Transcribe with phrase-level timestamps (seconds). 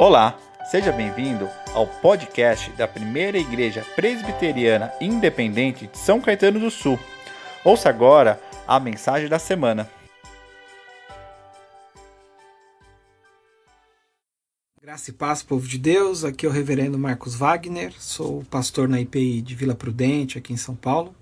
[0.00, 0.38] Olá,
[0.70, 6.96] seja bem-vindo ao podcast da Primeira Igreja Presbiteriana Independente de São Caetano do Sul.
[7.64, 9.90] Ouça agora a mensagem da semana.
[14.80, 16.22] Graça e paz, povo de Deus.
[16.22, 20.56] Aqui é o reverendo Marcos Wagner, sou pastor na IPI de Vila Prudente, aqui em
[20.56, 21.12] São Paulo.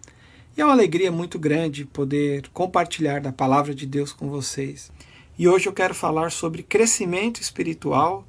[0.54, 4.92] E é uma alegria muito grande poder compartilhar da palavra de Deus com vocês.
[5.38, 8.22] E hoje eu quero falar sobre crescimento espiritual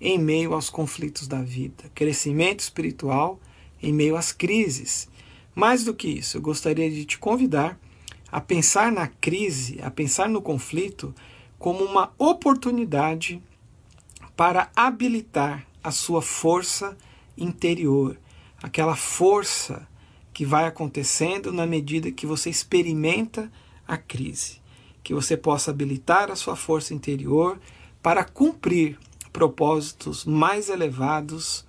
[0.00, 3.38] em meio aos conflitos da vida, crescimento espiritual
[3.82, 5.08] em meio às crises.
[5.54, 7.78] Mais do que isso, eu gostaria de te convidar
[8.30, 11.14] a pensar na crise, a pensar no conflito
[11.58, 13.42] como uma oportunidade
[14.36, 16.96] para habilitar a sua força
[17.36, 18.16] interior,
[18.62, 19.86] aquela força
[20.32, 23.50] que vai acontecendo na medida que você experimenta
[23.86, 24.60] a crise,
[25.02, 27.60] que você possa habilitar a sua força interior
[28.02, 28.98] para cumprir
[29.32, 31.64] propósitos mais elevados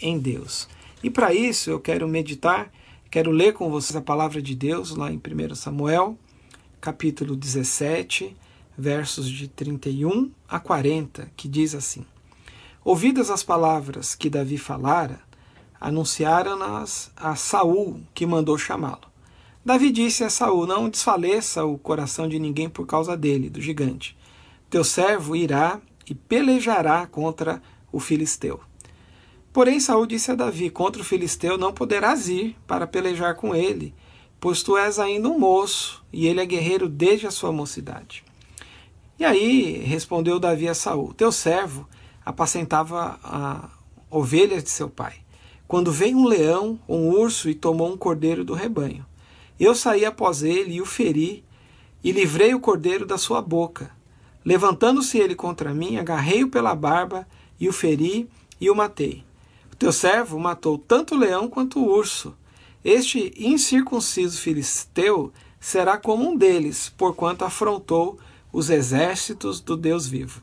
[0.00, 0.68] em Deus.
[1.02, 2.70] E para isso eu quero meditar,
[3.10, 6.18] quero ler com vocês a palavra de Deus lá em 1 Samuel,
[6.80, 8.36] capítulo 17,
[8.76, 12.04] versos de 31 a 40, que diz assim:
[12.84, 15.20] Ouvidas as palavras que Davi falara,
[15.80, 19.06] anunciaram-nas a Saul, que mandou chamá-lo.
[19.64, 24.16] Davi disse a Saul: Não desfaleça o coração de ninguém por causa dele, do gigante.
[24.70, 27.62] Teu servo irá e pelejará contra
[27.92, 28.60] o filisteu.
[29.52, 33.94] Porém, Saul disse a Davi: Contra o filisteu não poderás ir para pelejar com ele,
[34.38, 38.22] pois tu és ainda um moço, e ele é guerreiro desde a sua mocidade.
[39.18, 41.88] E aí respondeu Davi a Saul: Teu servo
[42.24, 43.70] apacentava a
[44.10, 45.14] ovelhas de seu pai.
[45.66, 49.06] Quando veio um leão, um urso e tomou um cordeiro do rebanho.
[49.58, 51.42] Eu saí após ele e o feri,
[52.04, 53.90] e livrei o cordeiro da sua boca.
[54.46, 57.26] Levantando-se ele contra mim, agarrei-o pela barba
[57.58, 58.30] e o feri
[58.60, 59.24] e o matei.
[59.72, 62.32] O teu servo matou tanto o leão quanto o urso.
[62.84, 68.20] Este incircunciso filisteu será como um deles, porquanto afrontou
[68.52, 70.40] os exércitos do Deus vivo.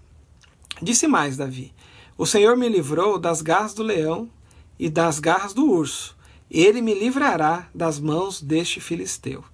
[0.82, 1.74] Disse mais Davi:
[2.18, 4.30] O Senhor me livrou das garras do leão
[4.78, 6.14] e das garras do urso.
[6.52, 9.46] Ele me livrará das mãos deste filisteu.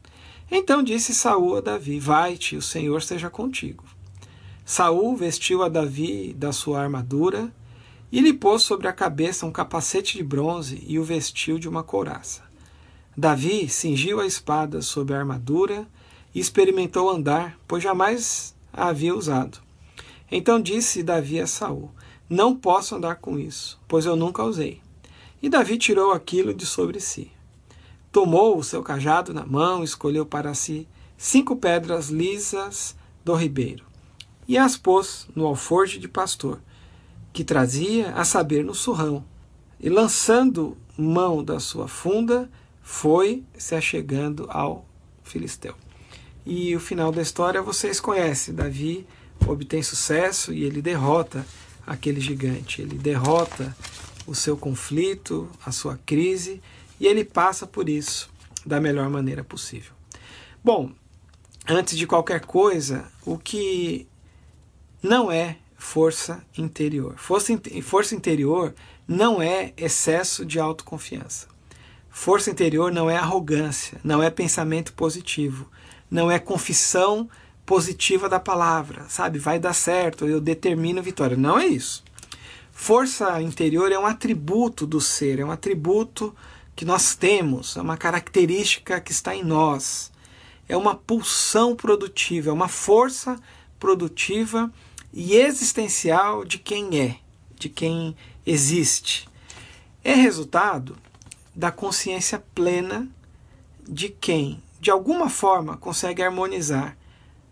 [0.49, 3.83] Então disse Saul a Davi: Vai-te, o Senhor seja contigo.
[4.71, 7.51] Saul vestiu a Davi da sua armadura
[8.11, 11.81] e lhe pôs sobre a cabeça um capacete de bronze e o vestiu de uma
[11.81, 12.43] couraça.
[13.17, 15.87] Davi cingiu a espada sob a armadura
[16.35, 19.57] e experimentou andar, pois jamais a havia usado.
[20.31, 21.89] Então disse Davi a Saul:
[22.29, 24.83] Não posso andar com isso, pois eu nunca usei.
[25.41, 27.31] E Davi tirou aquilo de sobre si.
[28.11, 30.87] Tomou o seu cajado na mão, escolheu para si
[31.17, 33.88] cinco pedras lisas do ribeiro
[34.49, 36.59] e as pôs no alforje de pastor,
[37.31, 39.23] que trazia a saber no surrão,
[39.79, 42.49] e lançando mão da sua funda,
[42.81, 44.87] foi se achegando ao
[45.23, 45.75] filisteu.
[46.43, 48.55] E o final da história vocês conhecem.
[48.55, 49.05] Davi
[49.47, 51.45] obtém sucesso e ele derrota
[51.85, 52.81] aquele gigante.
[52.81, 53.77] Ele derrota
[54.25, 56.59] o seu conflito, a sua crise,
[56.99, 58.31] e ele passa por isso
[58.65, 59.93] da melhor maneira possível.
[60.63, 60.91] Bom,
[61.67, 64.08] antes de qualquer coisa, o que
[65.01, 67.15] não é força interior.
[67.17, 68.73] Força, força interior
[69.07, 71.47] não é excesso de autoconfiança.
[72.09, 75.69] Força interior não é arrogância, não é pensamento positivo,
[76.11, 77.29] não é confissão
[77.65, 79.39] positiva da palavra, sabe?
[79.39, 81.37] Vai dar certo, eu determino vitória.
[81.37, 82.03] Não é isso.
[82.71, 86.35] Força interior é um atributo do ser, é um atributo
[86.75, 90.11] que nós temos, é uma característica que está em nós.
[90.67, 93.39] É uma pulsão produtiva, é uma força
[93.79, 94.71] produtiva
[95.13, 97.17] e existencial de quem é,
[97.55, 98.15] de quem
[98.45, 99.27] existe.
[100.03, 100.97] É resultado
[101.53, 103.07] da consciência plena
[103.87, 106.97] de quem, de alguma forma, consegue harmonizar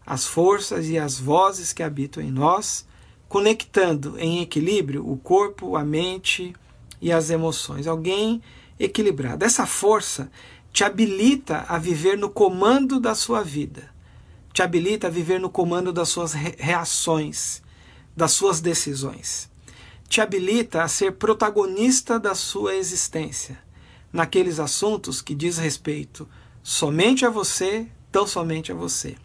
[0.05, 2.85] as forças e as vozes que habitam em nós,
[3.27, 6.55] conectando em equilíbrio o corpo, a mente
[7.01, 7.87] e as emoções.
[7.87, 8.41] Alguém
[8.79, 9.43] equilibrado.
[9.43, 10.31] Essa força
[10.71, 13.96] te habilita a viver no comando da sua vida
[14.57, 17.61] te habilita a viver no comando das suas reações,
[18.15, 19.51] das suas decisões.
[20.09, 23.59] Te habilita a ser protagonista da sua existência,
[24.11, 26.27] naqueles assuntos que diz respeito
[26.63, 29.15] somente a você, tão somente a você.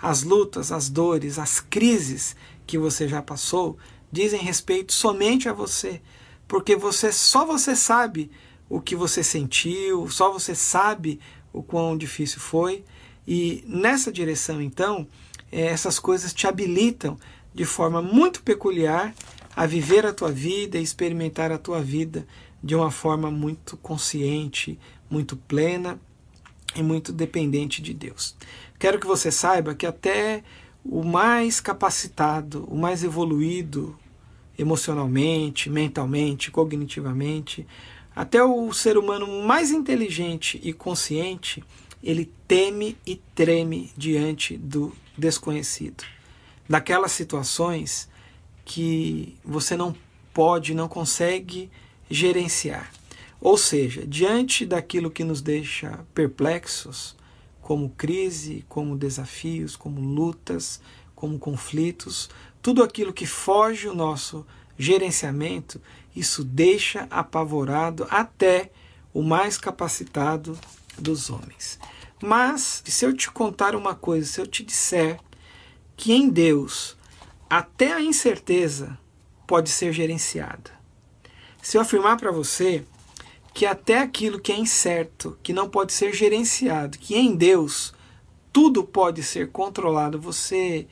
[0.00, 2.34] As lutas, as dores, as crises
[2.66, 3.76] que você já passou
[4.10, 6.00] dizem respeito somente a você,
[6.48, 8.30] porque você só você sabe
[8.66, 11.20] o que você sentiu, só você sabe
[11.52, 12.82] o quão difícil foi
[13.26, 15.06] e nessa direção, então,
[15.50, 17.18] eh, essas coisas te habilitam
[17.54, 19.14] de forma muito peculiar
[19.54, 22.26] a viver a tua vida e experimentar a tua vida
[22.62, 24.78] de uma forma muito consciente,
[25.10, 25.98] muito plena
[26.74, 28.36] e muito dependente de Deus.
[28.78, 30.44] Quero que você saiba que até
[30.84, 33.96] o mais capacitado, o mais evoluído
[34.58, 37.66] emocionalmente, mentalmente, cognitivamente,
[38.14, 41.64] até o ser humano mais inteligente e consciente,
[42.02, 46.04] ele teme e treme diante do desconhecido.
[46.68, 48.08] Daquelas situações
[48.64, 49.94] que você não
[50.32, 51.70] pode, não consegue
[52.08, 52.90] gerenciar.
[53.40, 57.16] Ou seja, diante daquilo que nos deixa perplexos,
[57.60, 60.80] como crise, como desafios, como lutas,
[61.14, 62.30] como conflitos,
[62.62, 64.46] tudo aquilo que foge o nosso
[64.78, 65.80] gerenciamento,
[66.14, 68.70] isso deixa apavorado até
[69.12, 70.58] o mais capacitado
[71.00, 71.78] dos homens.
[72.22, 75.18] Mas, se eu te contar uma coisa, se eu te disser
[75.96, 76.96] que em Deus
[77.48, 78.96] até a incerteza
[79.46, 80.70] pode ser gerenciada.
[81.60, 82.84] Se eu afirmar para você
[83.52, 87.92] que até aquilo que é incerto, que não pode ser gerenciado, que em Deus
[88.52, 90.86] tudo pode ser controlado, você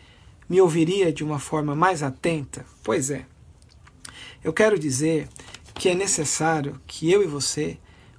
[0.48, 2.66] me ouviria de uma forma mais atenta?
[2.82, 3.24] Pois é.
[4.42, 5.28] Eu quero dizer
[5.74, 7.78] que é necessário que eu e você,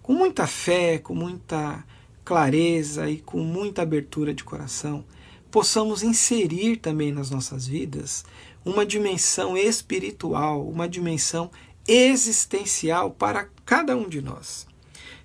[0.09, 1.85] com muita fé, com muita
[2.25, 5.06] clareza e com muita abertura de coração,
[5.51, 8.25] possamos inserir também nas nossas vidas
[8.65, 11.51] uma dimensão espiritual, uma dimensão
[11.88, 14.65] existencial para cada um de nós.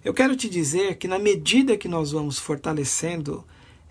[0.05, 3.43] Eu quero te dizer que, na medida que nós vamos fortalecendo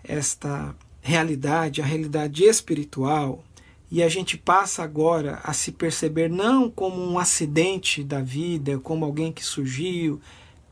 [0.04, 3.42] esta realidade, a realidade espiritual,
[3.90, 9.04] e a gente passa agora a se perceber não como um acidente da vida, como
[9.04, 10.20] alguém que surgiu,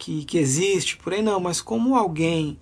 [0.02, 2.58] que, que existe por aí, não, mas como alguém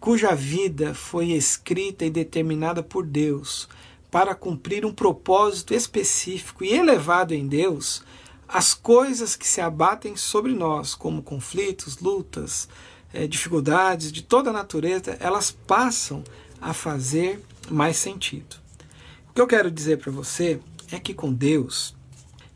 [0.00, 3.68] cuja vida foi escrita e determinada por Deus
[4.10, 8.02] para cumprir um propósito específico e elevado em Deus,
[8.48, 12.68] as coisas que se abatem sobre nós, como conflitos, lutas,
[13.12, 16.24] é, dificuldades de toda a natureza, elas passam
[16.60, 18.56] a fazer mais sentido.
[19.30, 20.58] O que eu quero dizer para você
[20.90, 21.94] é que com Deus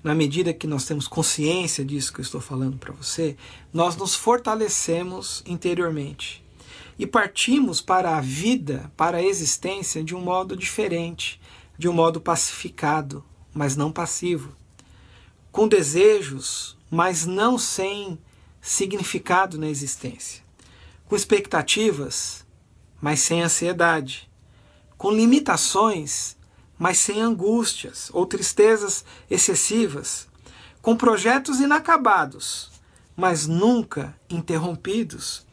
[0.02, 3.36] na medida que nós temos consciência disso que eu estou falando para você,
[3.72, 6.44] nós nos fortalecemos interiormente.
[6.98, 11.40] E partimos para a vida, para a existência de um modo diferente,
[11.76, 13.24] de um modo pacificado,
[13.54, 14.56] mas não passivo,
[15.50, 18.18] com desejos, mas não sem
[18.60, 20.42] significado na existência,
[21.06, 22.44] com expectativas,
[23.00, 24.28] mas sem ansiedade,
[24.96, 26.36] com limitações,
[26.78, 30.28] mas sem angústias ou tristezas excessivas,
[30.80, 32.70] com projetos inacabados,
[33.16, 35.46] mas nunca interrompidos,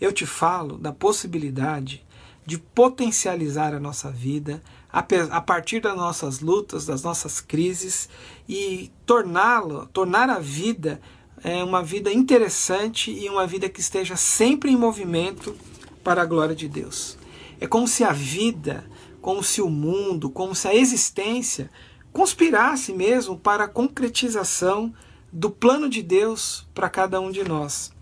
[0.00, 2.06] eu te falo da possibilidade
[2.46, 8.08] de potencializar a nossa vida a partir das nossas lutas, das nossas crises
[8.48, 11.00] e torná-la, tornar a vida
[11.44, 15.54] é, uma vida interessante e uma vida que esteja sempre em movimento
[16.02, 17.18] para a glória de Deus.
[17.60, 18.84] É como se a vida
[19.20, 21.70] como se o mundo, como se a existência
[22.12, 24.92] conspirasse mesmo para a concretização
[25.32, 27.92] do plano de Deus para cada um de nós.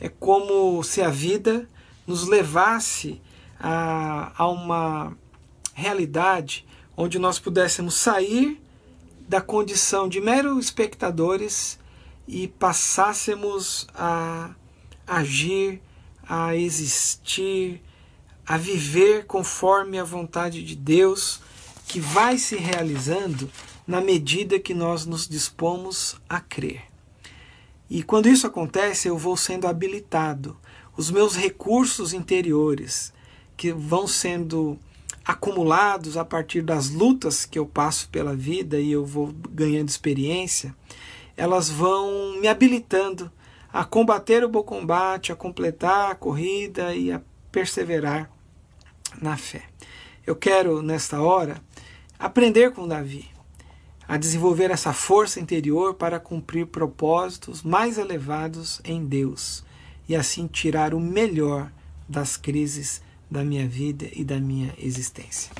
[0.00, 1.68] É como se a vida
[2.06, 3.20] nos levasse
[3.58, 5.16] a, a uma
[5.74, 6.66] realidade
[6.96, 8.60] onde nós pudéssemos sair
[9.28, 11.78] da condição de meros espectadores
[12.26, 14.50] e passássemos a
[15.06, 15.80] agir,
[16.28, 17.82] a existir,
[18.46, 21.40] a viver conforme a vontade de Deus,
[21.86, 23.50] que vai se realizando
[23.86, 26.82] na medida que nós nos dispomos a crer.
[27.90, 30.56] E quando isso acontece, eu vou sendo habilitado.
[30.96, 33.12] Os meus recursos interiores,
[33.56, 34.78] que vão sendo
[35.24, 40.74] acumulados a partir das lutas que eu passo pela vida e eu vou ganhando experiência,
[41.36, 43.30] elas vão me habilitando
[43.72, 47.20] a combater o bom combate, a completar a corrida e a
[47.52, 48.28] perseverar
[49.20, 49.62] na fé.
[50.26, 51.62] Eu quero, nesta hora,
[52.18, 53.30] aprender com Davi
[54.12, 59.64] a desenvolver essa força interior para cumprir propósitos mais elevados em Deus
[60.08, 61.72] e assim tirar o melhor
[62.08, 65.50] das crises da minha vida e da minha existência.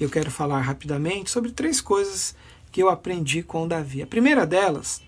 [0.00, 2.34] Eu quero falar rapidamente sobre três coisas
[2.72, 4.02] que eu aprendi com Davi.
[4.02, 5.00] A primeira delas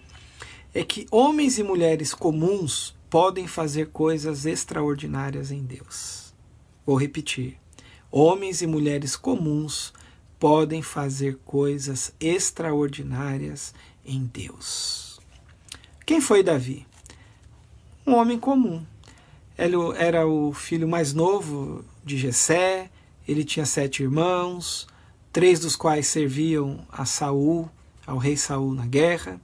[0.72, 6.21] é que homens e mulheres comuns podem fazer coisas extraordinárias em Deus.
[6.84, 7.56] Vou repetir.
[8.10, 9.92] Homens e mulheres comuns
[10.38, 13.72] podem fazer coisas extraordinárias
[14.04, 15.20] em Deus.
[16.04, 16.86] Quem foi Davi?
[18.06, 18.84] Um homem comum.
[19.56, 22.90] Ele era o filho mais novo de Jessé,
[23.28, 24.88] ele tinha sete irmãos,
[25.32, 27.70] três dos quais serviam a Saul
[28.06, 29.40] ao rei Saul na guerra.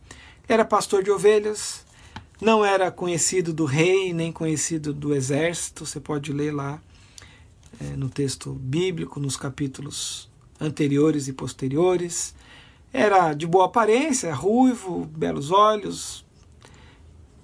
[0.49, 1.85] Era pastor de ovelhas,
[2.41, 5.87] não era conhecido do rei, nem conhecido do exército.
[5.87, 6.81] Você pode ler lá
[7.81, 10.29] é, no texto bíblico, nos capítulos
[10.61, 12.35] anteriores e posteriores.
[12.93, 16.25] Era de boa aparência, ruivo, belos olhos,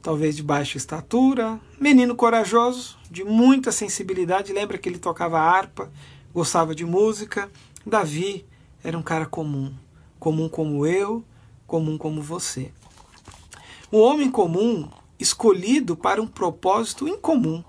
[0.02, 4.52] talvez de baixa estatura, menino corajoso, de muita sensibilidade.
[4.52, 5.90] Lembra que ele tocava harpa,
[6.33, 7.50] gostava de música.
[7.87, 8.45] Davi
[8.83, 9.73] era um cara comum,
[10.19, 11.25] comum como eu,
[11.66, 12.71] comum como você.
[13.93, 14.88] Um homem comum
[15.19, 17.62] escolhido para um propósito incomum.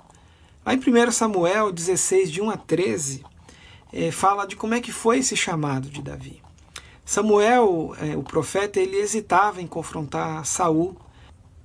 [0.68, 3.24] Em 1 Samuel 16, de 1 a 13,
[3.94, 6.42] é, fala de como é que foi esse chamado de Davi.
[7.06, 10.98] Samuel, é, o profeta, ele hesitava em confrontar Saul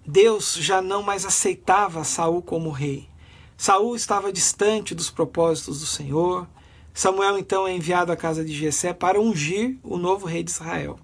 [0.06, 3.08] Deus já não mais aceitava Saul como rei.
[3.56, 6.48] Saul estava distante dos propósitos do Senhor.
[6.92, 10.98] Samuel então é enviado à casa de Jessé para ungir o novo rei de Israel.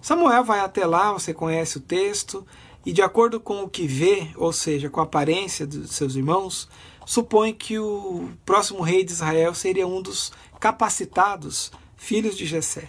[0.00, 2.46] Samuel vai até lá, você conhece o texto,
[2.88, 6.66] e de acordo com o que vê, ou seja, com a aparência dos seus irmãos,
[7.04, 12.88] supõe que o próximo rei de Israel seria um dos capacitados filhos de Jessé.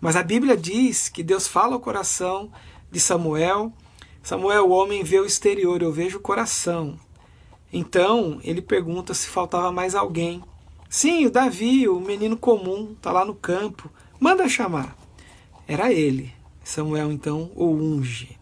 [0.00, 2.50] Mas a Bíblia diz que Deus fala ao coração
[2.90, 3.72] de Samuel
[4.20, 6.98] Samuel, o homem vê o exterior, eu vejo o coração.
[7.72, 10.42] Então ele pergunta se faltava mais alguém.
[10.88, 13.88] Sim, o Davi, o menino comum, está lá no campo.
[14.18, 14.96] Manda chamar.
[15.68, 16.32] Era ele.
[16.64, 18.39] Samuel então o unge.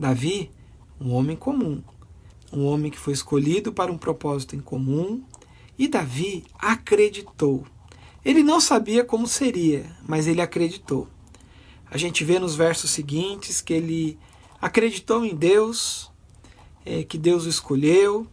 [0.00, 0.50] Davi,
[0.98, 1.82] um homem comum,
[2.50, 5.22] um homem que foi escolhido para um propósito em comum,
[5.78, 7.66] e Davi acreditou.
[8.24, 11.06] Ele não sabia como seria, mas ele acreditou.
[11.90, 14.18] A gente vê nos versos seguintes que ele
[14.58, 16.10] acreditou em Deus,
[16.86, 18.26] é, que Deus o escolheu,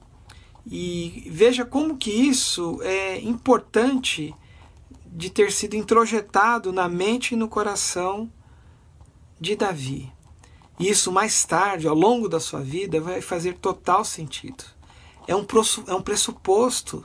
[0.66, 4.34] e veja como que isso é importante
[5.06, 8.32] de ter sido introjetado na mente e no coração
[9.38, 10.16] de Davi.
[10.80, 14.64] Isso mais tarde, ao longo da sua vida, vai fazer total sentido.
[15.28, 15.46] É um,
[15.88, 17.04] é um pressuposto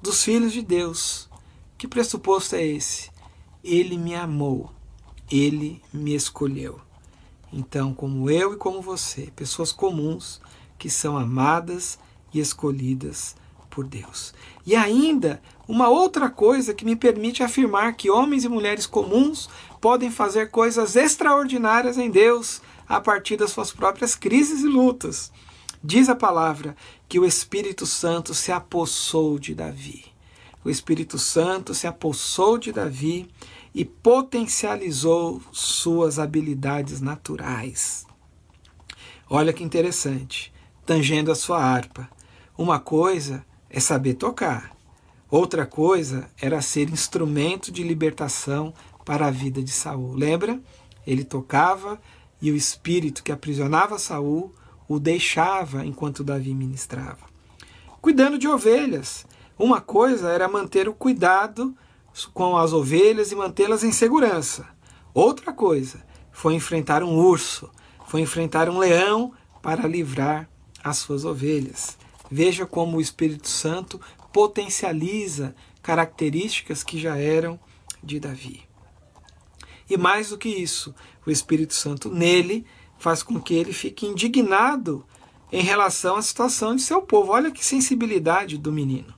[0.00, 1.28] dos filhos de Deus.
[1.76, 3.10] Que pressuposto é esse?
[3.64, 4.70] Ele me amou,
[5.30, 6.80] ele me escolheu.
[7.52, 10.40] Então, como eu e como você, pessoas comuns
[10.78, 11.98] que são amadas
[12.32, 13.34] e escolhidas
[13.68, 14.32] por Deus.
[14.64, 19.48] E ainda, uma outra coisa que me permite afirmar que homens e mulheres comuns
[19.80, 25.30] podem fazer coisas extraordinárias em Deus a partir das suas próprias crises e lutas.
[25.82, 26.74] Diz a palavra
[27.08, 30.06] que o Espírito Santo se apossou de Davi.
[30.64, 33.30] O Espírito Santo se apossou de Davi
[33.72, 38.04] e potencializou suas habilidades naturais.
[39.28, 40.52] Olha que interessante,
[40.84, 42.10] tangendo a sua harpa.
[42.58, 44.76] Uma coisa é saber tocar,
[45.30, 50.12] outra coisa era ser instrumento de libertação para a vida de Saul.
[50.12, 50.60] Lembra?
[51.06, 52.00] Ele tocava
[52.40, 54.54] e o espírito que aprisionava Saul
[54.88, 57.30] o deixava enquanto Davi ministrava.
[58.00, 59.26] Cuidando de ovelhas.
[59.58, 61.76] Uma coisa era manter o cuidado
[62.32, 64.66] com as ovelhas e mantê-las em segurança.
[65.12, 67.70] Outra coisa foi enfrentar um urso,
[68.06, 69.32] foi enfrentar um leão
[69.62, 70.48] para livrar
[70.82, 71.98] as suas ovelhas.
[72.30, 74.00] Veja como o Espírito Santo
[74.32, 77.58] potencializa características que já eram
[78.02, 78.62] de Davi.
[79.88, 80.94] E mais do que isso,
[81.26, 82.66] o Espírito Santo nele
[82.98, 85.04] faz com que ele fique indignado
[85.52, 87.32] em relação à situação de seu povo.
[87.32, 89.12] Olha que sensibilidade do menino.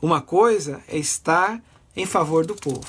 [0.00, 1.62] Uma coisa é estar
[1.96, 2.88] em favor do povo.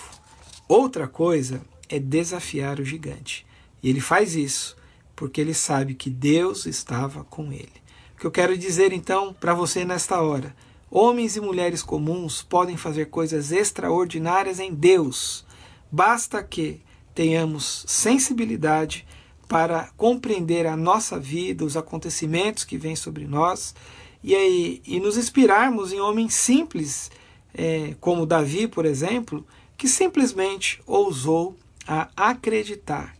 [0.67, 3.45] Outra coisa é desafiar o gigante.
[3.81, 4.77] E ele faz isso
[5.15, 7.81] porque ele sabe que Deus estava com ele.
[8.15, 10.55] O que eu quero dizer então para você nesta hora:
[10.89, 15.45] homens e mulheres comuns podem fazer coisas extraordinárias em Deus.
[15.91, 16.81] Basta que
[17.19, 19.05] tenhamos sensibilidade
[19.45, 23.75] para compreender a nossa vida, os acontecimentos que vêm sobre nós
[24.23, 27.11] e, aí, e nos inspirarmos em homens simples
[27.53, 29.45] é, como Davi, por exemplo,
[29.75, 33.17] que simplesmente ousou a acreditar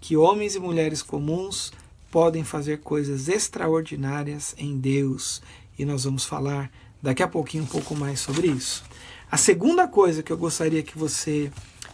[0.00, 1.72] que homens e mulheres comuns
[2.08, 5.42] podem fazer coisas extraordinárias em Deus.
[5.76, 6.70] E nós vamos falar
[7.02, 8.84] daqui a pouquinho um pouco mais sobre isso.
[9.28, 11.50] A segunda coisa que eu gostaria que você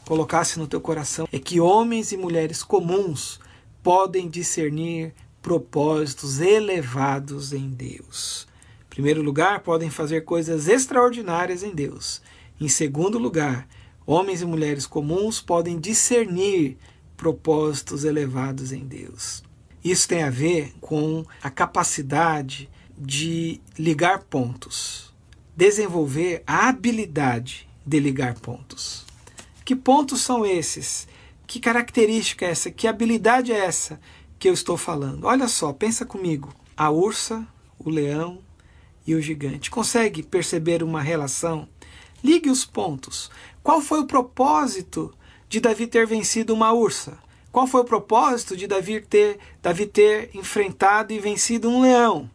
[0.06, 3.38] colocasse no teu coração é que homens e mulheres comuns
[3.82, 8.46] podem discernir propósitos elevados em Deus
[8.96, 12.22] primeiro lugar, podem fazer coisas extraordinárias em Deus.
[12.58, 13.68] Em segundo lugar,
[14.06, 16.78] homens e mulheres comuns podem discernir
[17.14, 19.44] propósitos elevados em Deus.
[19.84, 25.12] Isso tem a ver com a capacidade de ligar pontos,
[25.54, 29.05] desenvolver a habilidade de ligar pontos.
[29.66, 31.08] Que pontos são esses?
[31.44, 32.70] Que característica é essa?
[32.70, 34.00] Que habilidade é essa
[34.38, 35.24] que eu estou falando?
[35.24, 36.54] Olha só, pensa comigo.
[36.76, 37.44] A ursa,
[37.76, 38.38] o leão
[39.04, 39.68] e o gigante.
[39.68, 41.68] Consegue perceber uma relação?
[42.22, 43.28] Ligue os pontos.
[43.60, 45.12] Qual foi o propósito
[45.48, 47.18] de Davi ter vencido uma ursa?
[47.50, 52.30] Qual foi o propósito de Davi ter, Davi ter enfrentado e vencido um leão?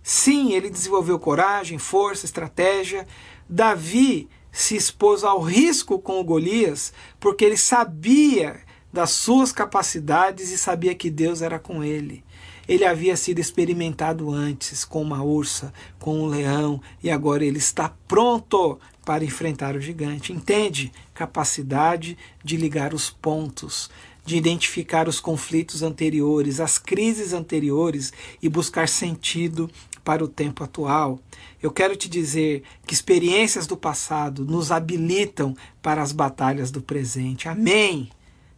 [0.00, 3.04] Sim, ele desenvolveu coragem, força, estratégia.
[3.48, 8.60] Davi se expôs ao risco com o Golias porque ele sabia
[8.92, 12.22] das suas capacidades e sabia que Deus era com ele.
[12.68, 17.92] Ele havia sido experimentado antes com uma ursa, com um leão, e agora ele está
[18.06, 20.32] pronto para enfrentar o gigante.
[20.32, 20.92] Entende?
[21.12, 23.90] Capacidade de ligar os pontos,
[24.24, 29.68] de identificar os conflitos anteriores, as crises anteriores e buscar sentido
[30.04, 31.18] para o tempo atual.
[31.62, 37.48] Eu quero te dizer que experiências do passado nos habilitam para as batalhas do presente.
[37.48, 38.10] Amém!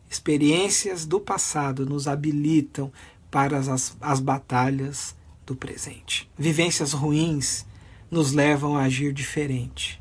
[0.09, 2.93] Experiências do passado nos habilitam
[3.31, 6.31] para as, as batalhas do presente.
[6.39, 7.67] Vivências ruins
[8.11, 10.01] nos levam a agir diferente.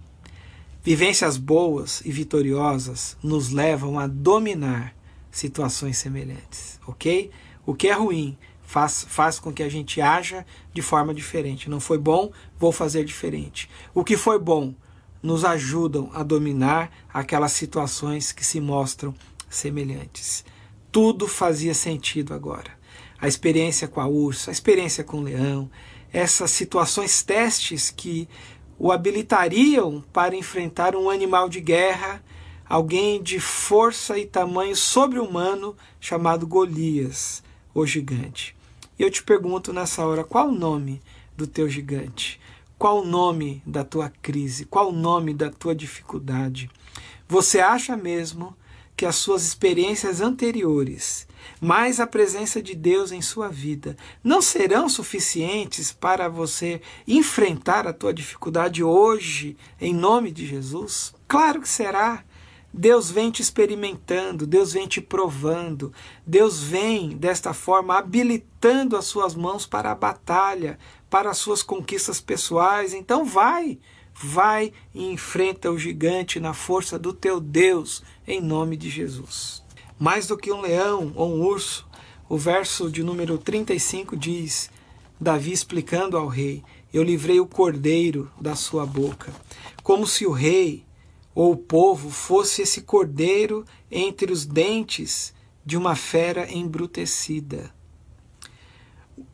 [0.84, 4.94] Vivências boas e vitoriosas nos levam a dominar
[5.32, 7.32] situações semelhantes, ok?
[7.66, 8.38] O que é ruim
[8.74, 11.70] faz, faz com que a gente haja de forma diferente.
[11.70, 13.70] Não foi bom, vou fazer diferente.
[13.94, 14.74] O que foi bom
[15.22, 19.14] nos ajudam a dominar aquelas situações que se mostram
[19.48, 20.44] semelhantes.
[20.92, 22.72] Tudo fazia sentido agora.
[23.22, 25.70] A experiência com a ursa, a experiência com o leão,
[26.12, 28.28] essas situações testes que
[28.80, 32.24] o habilitariam para enfrentar um animal de guerra
[32.66, 38.56] alguém de força e tamanho sobre-humano chamado Golias, o gigante.
[39.04, 41.02] Eu te pergunto nessa hora, qual o nome
[41.36, 42.40] do teu gigante?
[42.80, 44.64] Qual o nome da tua crise?
[44.64, 46.72] Qual o nome da tua dificuldade?
[47.28, 48.56] Você acha mesmo
[48.96, 51.28] que as suas experiências anteriores,
[51.60, 57.92] mais a presença de Deus em sua vida, não serão suficientes para você enfrentar a
[57.92, 61.14] tua dificuldade hoje, em nome de Jesus?
[61.28, 62.24] Claro que será.
[62.74, 65.94] Deus vem te experimentando, Deus vem te provando,
[66.26, 72.20] Deus vem desta forma habilitando as suas mãos para a batalha, para as suas conquistas
[72.20, 72.92] pessoais.
[72.92, 73.78] Então vai,
[74.12, 79.62] vai e enfrenta o gigante na força do teu Deus, em nome de Jesus.
[80.00, 81.88] Mais do que um leão ou um urso,
[82.28, 84.72] o verso de número 35 diz:
[85.22, 89.32] Davi explicando ao rei: Eu livrei o cordeiro da sua boca,
[89.84, 90.84] como se o rei
[91.34, 95.34] ou o povo fosse esse cordeiro entre os dentes
[95.66, 97.74] de uma fera embrutecida.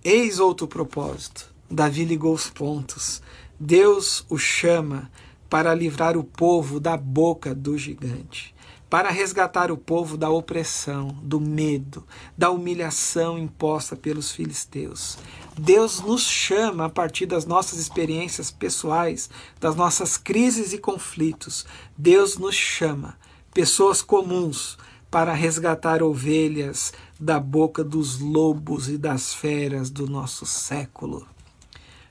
[0.03, 1.53] Eis outro propósito.
[1.69, 3.21] Davi ligou os pontos.
[3.59, 5.11] Deus o chama
[5.49, 8.55] para livrar o povo da boca do gigante
[8.89, 12.03] para resgatar o povo da opressão, do medo,
[12.35, 15.17] da humilhação imposta pelos filisteus.
[15.57, 21.65] Deus nos chama a partir das nossas experiências pessoais, das nossas crises e conflitos.
[21.95, 23.15] Deus nos chama,
[23.53, 24.77] pessoas comuns,
[25.11, 31.27] para resgatar ovelhas da boca dos lobos e das feras do nosso século.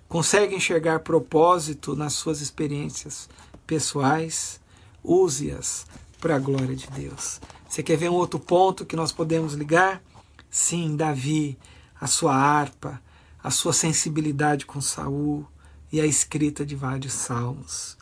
[0.09, 3.29] Consegue enxergar propósito nas suas experiências
[3.67, 4.61] pessoais?
[5.05, 5.87] Use-as
[6.21, 7.41] para a glória de Deus.
[7.69, 10.03] Você quer ver um outro ponto que nós podemos ligar?
[10.51, 11.59] Sim, Davi,
[12.01, 13.01] a sua harpa,
[13.43, 15.47] a sua sensibilidade com Saul
[15.93, 17.97] e a escrita de vários salmos.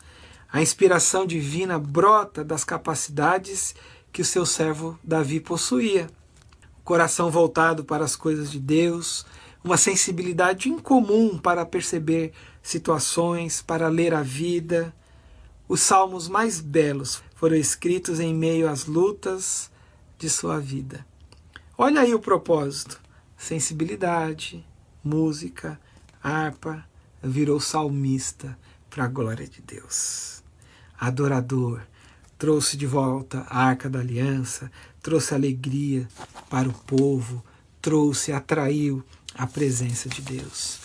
[0.51, 3.75] A inspiração divina brota das capacidades
[4.11, 6.07] que o seu servo Davi possuía.
[6.79, 9.25] O coração voltado para as coisas de Deus,
[9.63, 12.31] uma sensibilidade incomum para perceber
[12.63, 14.95] situações, para ler a vida.
[15.67, 19.69] Os salmos mais belos foram escritos em meio às lutas
[20.17, 21.05] de sua vida.
[21.77, 22.99] Olha aí o propósito:
[23.37, 24.65] sensibilidade,
[25.03, 25.79] música,
[26.21, 26.83] harpa,
[27.21, 28.57] virou salmista
[28.89, 30.43] para a glória de Deus.
[30.99, 31.81] Adorador,
[32.39, 36.07] trouxe de volta a arca da aliança, trouxe alegria
[36.49, 37.45] para o povo,
[37.79, 39.03] trouxe, atraiu
[39.35, 40.79] a presença de Deus.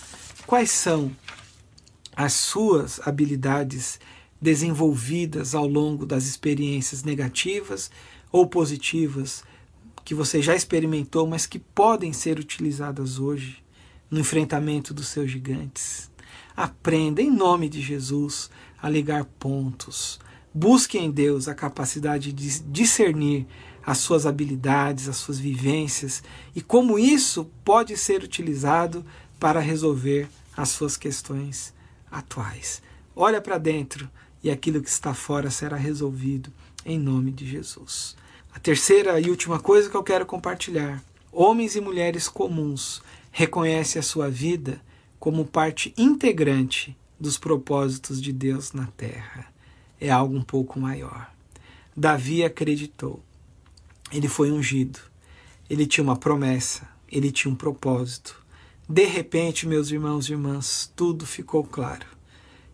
[0.47, 1.11] Quais são
[2.15, 3.99] as suas habilidades
[4.43, 7.93] desenvolvidas ao longo das experiências negativas
[8.33, 9.45] ou positivas
[10.05, 13.63] que você já experimentou, mas que podem ser utilizadas hoje
[14.11, 16.11] no enfrentamento dos seus gigantes.
[16.57, 18.51] Aprenda, em nome de Jesus,
[18.83, 20.19] a ligar pontos.
[20.53, 23.47] Busque em Deus a capacidade de discernir
[23.87, 26.23] as suas habilidades, as suas vivências
[26.55, 29.05] e como isso pode ser utilizado
[29.39, 31.73] para resolver as suas questões
[32.11, 32.83] atuais.
[33.15, 34.11] Olha para dentro
[34.43, 36.53] e aquilo que está fora será resolvido
[36.85, 38.17] em nome de Jesus.
[38.55, 44.03] A terceira e última coisa que eu quero compartilhar: homens e mulheres comuns reconhecem a
[44.03, 44.81] sua vida
[45.19, 49.47] como parte integrante dos propósitos de Deus na terra.
[50.01, 51.31] É algo um pouco maior.
[51.97, 53.23] Davi acreditou.
[54.11, 54.99] Ele foi ungido.
[55.71, 56.89] Ele tinha uma promessa.
[57.09, 58.43] Ele tinha um propósito.
[58.89, 62.07] De repente, meus irmãos e irmãs, tudo ficou claro.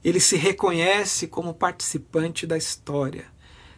[0.05, 3.27] Ele se reconhece como participante da história,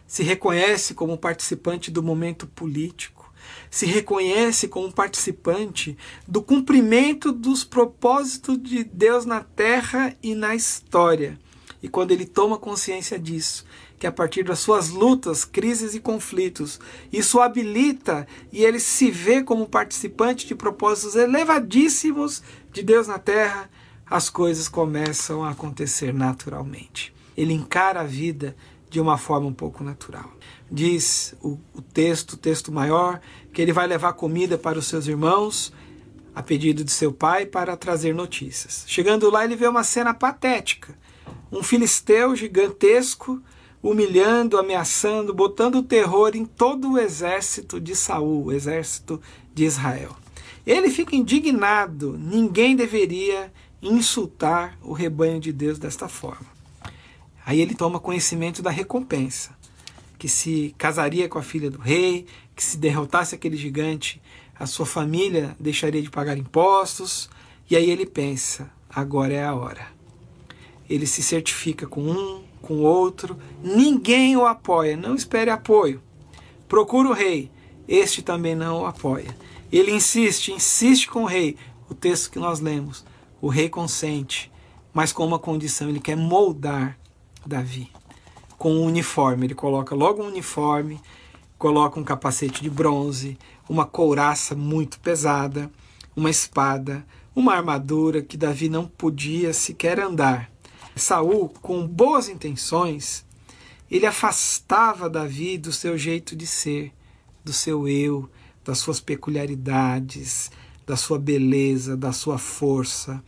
[0.05, 3.31] se reconhece como participante do momento político,
[3.69, 11.39] se reconhece como participante do cumprimento dos propósitos de Deus na terra e na história.
[11.81, 13.65] E quando ele toma consciência disso,
[13.97, 16.79] que a partir das suas lutas, crises e conflitos,
[17.11, 23.69] isso habilita e ele se vê como participante de propósitos elevadíssimos de Deus na terra,
[24.11, 27.13] as coisas começam a acontecer naturalmente.
[27.37, 28.57] Ele encara a vida
[28.89, 30.29] de uma forma um pouco natural.
[30.69, 33.21] Diz o, o texto, o texto maior,
[33.53, 35.71] que ele vai levar comida para os seus irmãos,
[36.35, 38.83] a pedido de seu pai, para trazer notícias.
[38.85, 40.93] Chegando lá, ele vê uma cena patética.
[41.49, 43.41] Um filisteu gigantesco
[43.81, 49.21] humilhando, ameaçando, botando terror em todo o exército de Saul, o exército
[49.53, 50.17] de Israel.
[50.67, 56.45] Ele fica indignado, ninguém deveria insultar o rebanho de Deus desta forma.
[57.45, 59.51] Aí ele toma conhecimento da recompensa,
[60.19, 64.21] que se casaria com a filha do rei, que se derrotasse aquele gigante,
[64.57, 67.29] a sua família deixaria de pagar impostos,
[67.69, 69.87] e aí ele pensa: agora é a hora.
[70.87, 76.01] Ele se certifica com um, com outro, ninguém o apoia, não espere apoio.
[76.67, 77.49] Procura o rei,
[77.87, 79.35] este também não o apoia.
[79.71, 81.57] Ele insiste, insiste com o rei,
[81.89, 83.03] o texto que nós lemos.
[83.41, 84.51] O rei consente,
[84.93, 86.97] mas com uma condição: ele quer moldar
[87.45, 87.91] Davi
[88.61, 89.47] com um uniforme.
[89.47, 91.01] Ele coloca logo um uniforme,
[91.57, 93.35] coloca um capacete de bronze,
[93.67, 95.71] uma couraça muito pesada,
[96.15, 97.03] uma espada,
[97.35, 100.51] uma armadura que Davi não podia sequer andar.
[100.95, 103.25] Saul, com boas intenções,
[103.89, 106.93] ele afastava Davi do seu jeito de ser,
[107.43, 108.29] do seu eu,
[108.63, 110.51] das suas peculiaridades,
[110.91, 113.23] da sua beleza, da sua força,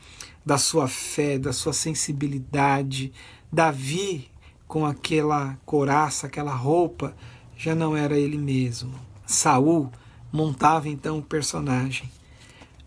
[0.45, 3.13] da sua fé, da sua sensibilidade.
[3.49, 4.29] Davi,
[4.67, 7.15] com aquela couraça, aquela roupa,
[7.55, 8.93] já não era ele mesmo.
[9.25, 9.89] Saul
[10.29, 12.11] montava então o personagem.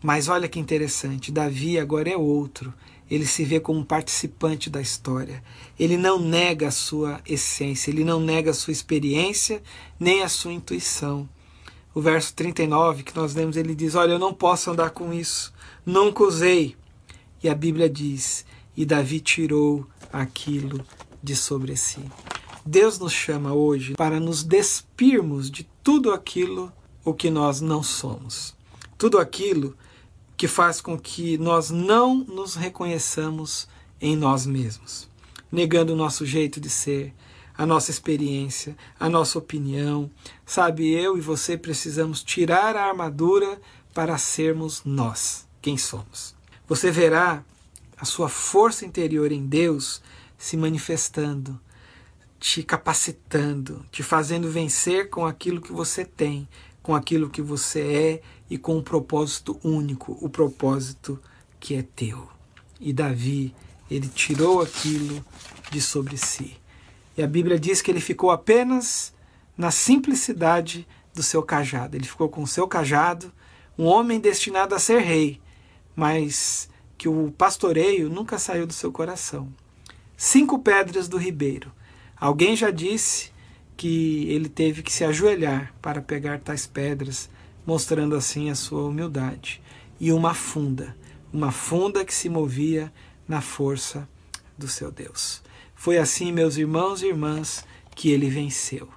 [0.02, 2.70] Mas olha que interessante, Davi agora é outro.
[3.10, 5.42] Ele se vê como participante da história.
[5.80, 9.62] Ele não nega a sua essência, ele não nega a sua experiência,
[9.98, 11.26] nem a sua intuição
[11.96, 15.50] o verso 39 que nós lemos, ele diz: Olha, eu não posso andar com isso,
[15.85, 16.76] nunca usei.
[17.42, 18.44] E a Bíblia diz:
[18.76, 20.85] E Davi tirou aquilo
[21.22, 22.04] de sobre si.
[22.66, 26.70] Deus nos chama hoje para nos despirmos de tudo aquilo
[27.02, 28.54] o que nós não somos.
[28.98, 29.74] Tudo aquilo
[30.37, 33.66] que faz com que nós não nos reconheçamos
[33.98, 35.09] em nós mesmos,
[35.50, 37.14] negando o nosso jeito de ser,
[37.57, 40.11] a nossa experiência, a nossa opinião.
[40.45, 43.61] Sabe, eu e você precisamos tirar a armadura
[43.95, 46.35] para sermos nós, quem somos.
[46.69, 47.42] Você verá
[47.97, 50.03] a sua força interior em Deus
[50.37, 51.59] se manifestando,
[52.38, 56.47] te capacitando, te fazendo vencer com aquilo que você tem,
[56.83, 61.21] com aquilo que você é e com um propósito único, o propósito
[61.59, 62.29] que é teu.
[62.79, 63.55] E Davi,
[63.90, 65.25] ele tirou aquilo
[65.71, 66.57] de sobre si.
[67.16, 69.14] E a Bíblia diz que ele ficou apenas
[69.57, 71.96] na simplicidade do seu cajado.
[71.96, 73.33] Ele ficou com o seu cajado,
[73.79, 75.40] um homem destinado a ser rei,
[75.94, 79.48] mas que o pastoreio nunca saiu do seu coração.
[80.16, 81.72] Cinco pedras do ribeiro.
[82.18, 83.31] Alguém já disse
[83.76, 87.29] que ele teve que se ajoelhar para pegar tais pedras,
[87.66, 89.62] mostrando assim a sua humildade.
[90.00, 90.96] E uma funda,
[91.33, 92.92] uma funda que se movia
[93.29, 94.09] na força
[94.57, 95.42] do seu Deus.
[95.76, 98.88] Foi assim, meus irmãos e irmãs, que ele venceu.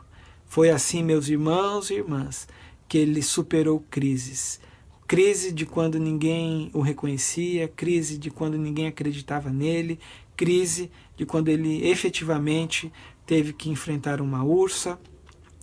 [0.48, 2.48] Foi assim, meus irmãos e irmãs,
[2.88, 4.60] que ele superou crises.
[5.08, 10.00] Crise de quando ninguém o reconhecia, crise de quando ninguém acreditava nele,
[10.36, 12.92] crise de quando ele efetivamente
[13.26, 15.00] teve que enfrentar uma ursa,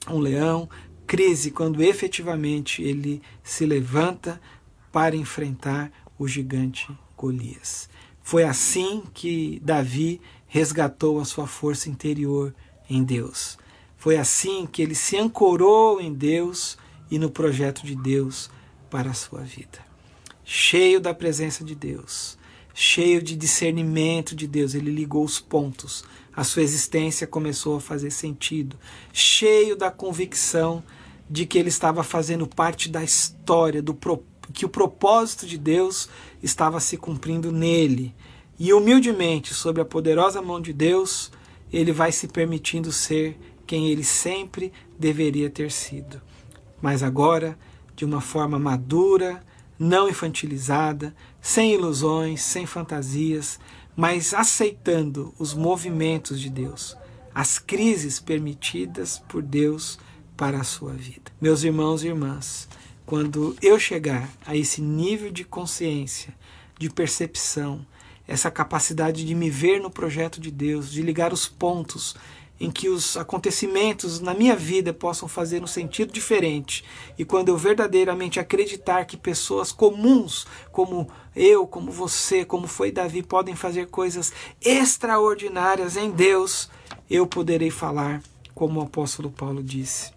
[0.09, 0.69] um leão,
[1.07, 4.41] crise quando efetivamente ele se levanta
[4.93, 7.89] para enfrentar o gigante Golias.
[8.23, 12.55] Foi assim que Davi resgatou a sua força interior
[12.89, 13.59] em Deus.
[13.97, 16.79] Foi assim que ele se ancorou em Deus
[17.11, 18.51] e no projeto de Deus
[18.91, 19.85] para a sua vida.
[20.45, 22.39] Cheio da presença de Deus,
[22.73, 26.05] cheio de discernimento de Deus, ele ligou os pontos.
[26.35, 28.79] A sua existência começou a fazer sentido.
[29.13, 30.85] Cheio da convicção
[31.29, 33.99] de que ele estava fazendo parte da história, do
[34.53, 36.09] que o propósito de Deus
[36.41, 38.15] estava se cumprindo nele.
[38.59, 41.31] E humildemente, sob a poderosa mão de Deus,
[41.73, 46.21] ele vai se permitindo ser quem ele sempre deveria ter sido.
[46.81, 47.59] Mas agora,
[47.95, 49.43] de uma forma madura,
[49.79, 53.59] não infantilizada, sem ilusões, sem fantasias,
[53.95, 56.97] mas aceitando os movimentos de Deus,
[57.35, 59.99] as crises permitidas por Deus
[60.37, 61.31] para a sua vida.
[61.41, 62.69] Meus irmãos e irmãs,
[63.05, 66.35] quando eu chegar a esse nível de consciência,
[66.79, 67.87] de percepção,
[68.27, 72.17] essa capacidade de me ver no projeto de Deus, de ligar os pontos
[72.59, 76.85] em que os acontecimentos na minha vida possam fazer um sentido diferente.
[77.19, 83.23] E quando eu verdadeiramente acreditar que pessoas comuns, como eu, como você, como foi Davi,
[83.23, 86.71] podem fazer coisas extraordinárias em Deus,
[87.11, 88.23] eu poderei falar
[88.55, 90.11] como o apóstolo Paulo disse.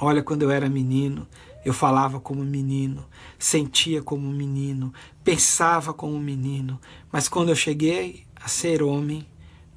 [0.00, 1.28] Olha, quando eu era menino,
[1.64, 3.06] eu falava como menino,
[3.38, 4.92] sentia como menino,
[5.22, 6.80] pensava como menino,
[7.12, 9.26] mas quando eu cheguei a ser homem,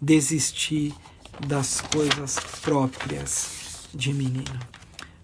[0.02, 0.93] desisti
[1.48, 4.60] das coisas próprias de menino.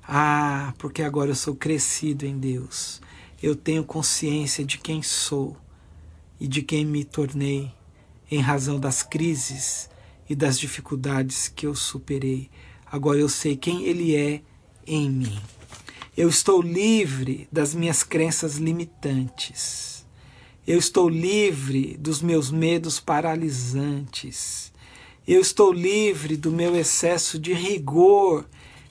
[0.07, 2.99] Ah, porque agora eu sou crescido em Deus.
[3.41, 5.55] Eu tenho consciência de quem sou
[6.39, 7.71] e de quem me tornei
[8.29, 9.89] em razão das crises
[10.29, 12.49] e das dificuldades que eu superei.
[12.85, 14.41] Agora eu sei quem Ele é
[14.85, 15.39] em mim.
[16.19, 20.05] Eu estou livre das minhas crenças limitantes.
[20.67, 24.73] Eu estou livre dos meus medos paralisantes.
[25.25, 28.45] Eu estou livre do meu excesso de rigor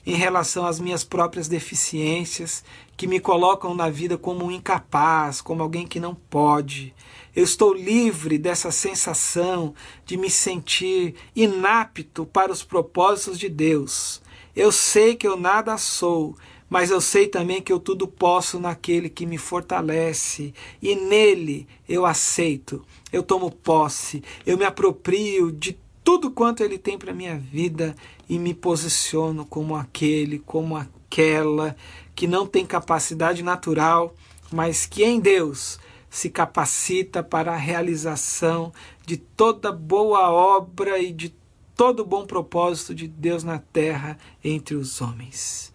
[0.07, 2.63] em relação às minhas próprias deficiências
[2.97, 6.95] que me colocam na vida como um incapaz, como alguém que não pode.
[7.35, 14.19] Eu estou livre dessa sensação de me sentir inapto para os propósitos de Deus.
[14.55, 16.35] Eu sei que eu nada sou,
[16.69, 22.05] mas eu sei também que eu tudo posso naquele que me fortalece, e nele eu
[22.05, 27.95] aceito, eu tomo posse, eu me aproprio de tudo quanto Ele tem para minha vida
[28.27, 31.75] e me posiciono como aquele, como aquela
[32.15, 34.15] que não tem capacidade natural,
[34.51, 35.79] mas que em Deus
[36.09, 38.73] se capacita para a realização
[39.05, 41.33] de toda boa obra e de
[41.75, 45.71] todo bom propósito de Deus na terra entre os homens.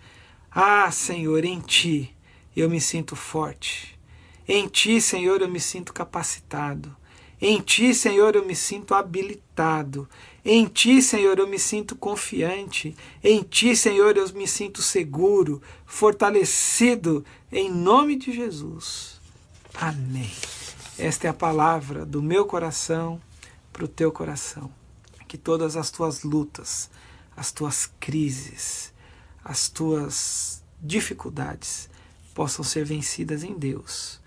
[0.55, 2.15] Ah, Senhor, em Ti
[2.57, 3.99] eu me sinto forte.
[4.47, 6.95] Em Ti, Senhor, eu me sinto capacitado.
[7.47, 10.09] Em ti, Senhor, eu me sinto habilitado.
[10.43, 12.97] Em ti, Senhor, eu me sinto confiante.
[13.23, 19.21] Em ti, Senhor, eu me sinto seguro, fortalecido, em nome de Jesus.
[19.75, 20.31] Amém.
[20.99, 23.21] Esta é a palavra do meu coração
[23.71, 24.73] para o teu coração.
[25.29, 26.89] Que todas as tuas lutas,
[27.37, 28.91] as tuas crises,
[29.45, 31.89] as tuas dificuldades
[32.35, 34.21] possam ser vencidas em Deus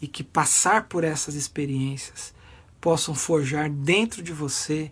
[0.00, 2.32] e que passar por essas experiências
[2.80, 4.90] possam forjar dentro de você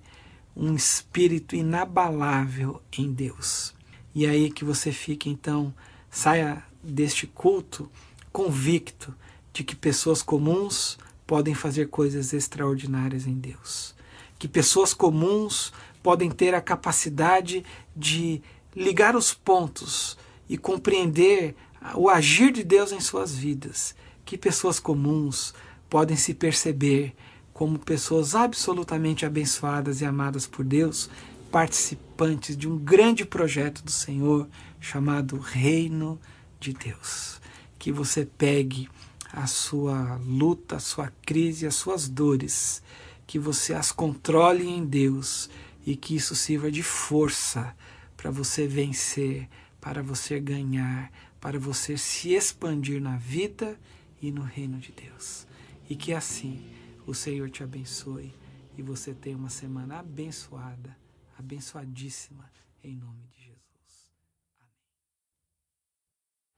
[0.55, 3.73] um espírito inabalável em Deus.
[4.15, 5.73] E aí que você fique então,
[6.11, 7.91] saia deste culto
[8.33, 9.15] convicto
[9.53, 13.95] de que pessoas comuns podem fazer coisas extraordinárias em Deus.
[14.39, 17.65] Que pessoas comuns podem ter a capacidade
[17.97, 18.43] de
[18.79, 20.17] ligar os pontos
[20.49, 21.57] e compreender
[21.95, 23.95] o agir de Deus em suas vidas.
[24.25, 25.53] Que pessoas comuns
[25.91, 27.15] podem se perceber
[27.53, 31.11] como pessoas absolutamente abençoadas e amadas por Deus,
[31.51, 34.49] participantes de um grande projeto do Senhor
[34.81, 36.21] chamado Reino
[36.61, 37.41] de Deus.
[37.79, 38.89] Que você pegue
[39.33, 42.81] a sua luta, a sua crise, as suas dores,
[43.27, 45.51] que você as controle em Deus
[45.85, 47.75] e que isso sirva de força
[48.19, 49.49] para você vencer,
[49.81, 53.79] para você ganhar, para você se expandir na vida
[54.21, 55.47] e no reino de Deus.
[55.89, 56.69] E que assim
[57.07, 58.35] o Senhor te abençoe
[58.77, 60.97] e você tenha uma semana abençoada,
[61.39, 62.45] abençoadíssima,
[62.83, 64.11] em nome de Jesus.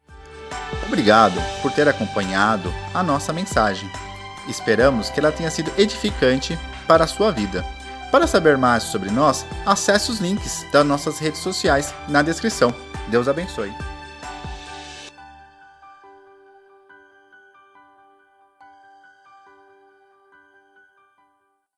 [0.09, 0.87] Amém.
[0.87, 3.88] Obrigado por ter acompanhado a nossa mensagem.
[4.49, 7.62] Esperamos que ela tenha sido edificante para a sua vida.
[8.11, 12.75] Para saber mais sobre nós, acesse os links das nossas redes sociais na descrição.
[13.09, 13.73] Deus abençoe.